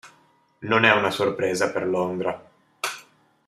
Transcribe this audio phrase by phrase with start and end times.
[0.61, 2.51] Non è una sorpresa per Londra.